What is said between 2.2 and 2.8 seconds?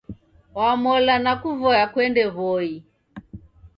W'oi